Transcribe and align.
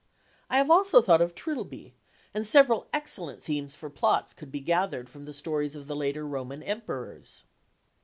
I 0.49 0.57
have 0.57 0.71
also 0.71 0.99
thought 1.03 1.21
of 1.21 1.35
Trilby; 1.35 1.93
and 2.33 2.47
several 2.47 2.87
excellent 2.91 3.43
themes 3.43 3.75
for 3.75 3.87
plots 3.91 4.33
could 4.33 4.51
be 4.51 4.59
gathered 4.59 5.11
from 5.11 5.25
the 5.25 5.31
stories 5.35 5.75
of 5.75 5.85
the 5.85 5.95
later 5.95 6.25
Roman 6.27 6.63
Emperors." 6.63 7.43